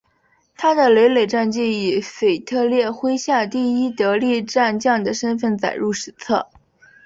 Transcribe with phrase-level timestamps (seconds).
[0.57, 6.47] 他的累累战绩以腓特烈麾下第一得力战将的身份载入史册。